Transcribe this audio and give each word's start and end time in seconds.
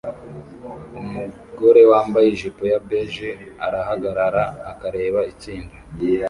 Umugore 1.01 1.81
wambaye 1.91 2.27
ijipo 2.29 2.61
ya 2.71 2.79
beige 2.87 3.29
arahagarara 3.65 4.43
akareba 4.71 5.19
itsinda 5.31 5.75